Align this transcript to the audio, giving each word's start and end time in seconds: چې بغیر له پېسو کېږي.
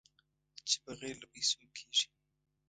چې 0.67 0.75
بغیر 0.85 1.15
له 1.21 1.27
پېسو 1.33 1.61
کېږي. 1.77 2.07